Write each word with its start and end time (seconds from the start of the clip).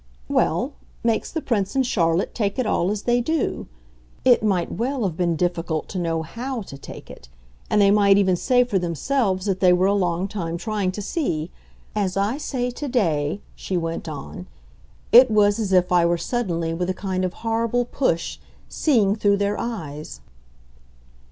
"Well, 0.27 0.73
makes 1.03 1.31
the 1.31 1.43
Prince 1.43 1.75
and 1.75 1.85
Charlotte 1.85 2.33
take 2.33 2.57
it 2.57 2.65
all 2.65 2.89
as 2.89 3.03
they 3.03 3.21
do. 3.21 3.67
It 4.25 4.41
might 4.41 4.71
well 4.71 5.03
have 5.03 5.15
been 5.15 5.35
difficult 5.35 5.87
to 5.89 5.99
know 5.99 6.23
HOW 6.23 6.63
to 6.63 6.75
take 6.79 7.11
it; 7.11 7.29
and 7.69 7.79
they 7.79 7.91
may 7.91 8.11
even 8.13 8.35
say 8.35 8.63
for 8.63 8.79
themselves 8.79 9.45
that 9.45 9.59
they 9.59 9.71
were 9.71 9.85
a 9.85 9.93
long 9.93 10.27
time 10.27 10.57
trying 10.57 10.91
to 10.93 11.03
see. 11.03 11.51
As 11.95 12.17
I 12.17 12.39
say, 12.39 12.71
to 12.71 12.87
day," 12.87 13.41
she 13.53 13.77
went 13.77 14.09
on, 14.09 14.47
"it 15.11 15.29
was 15.29 15.59
as 15.59 15.71
if 15.71 15.91
I 15.91 16.03
were 16.07 16.17
suddenly, 16.17 16.73
with 16.73 16.89
a 16.89 16.95
kind 16.95 17.23
of 17.23 17.33
horrible 17.33 17.85
push, 17.85 18.39
seeing 18.67 19.15
through 19.15 19.37
their 19.37 19.59
eyes." 19.59 20.19